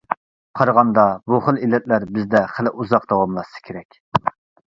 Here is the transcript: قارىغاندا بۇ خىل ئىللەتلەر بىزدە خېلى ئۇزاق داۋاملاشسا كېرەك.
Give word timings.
قارىغاندا 0.59 1.03
بۇ 1.33 1.39
خىل 1.47 1.59
ئىللەتلەر 1.67 2.07
بىزدە 2.15 2.41
خېلى 2.55 2.73
ئۇزاق 2.79 3.05
داۋاملاشسا 3.13 3.63
كېرەك. 3.69 4.01